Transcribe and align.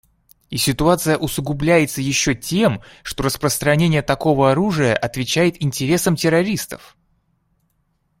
И 0.49 0.57
ситуация 0.57 1.15
усугубляется 1.15 2.01
еще 2.01 2.33
тем, 2.33 2.81
что 3.03 3.21
распространение 3.21 4.01
такого 4.01 4.49
оружия 4.49 4.95
отвечает 4.97 5.61
интересам 5.61 6.15
террористов. 6.15 6.97